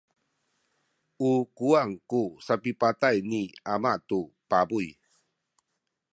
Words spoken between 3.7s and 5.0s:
ama tu pabuy.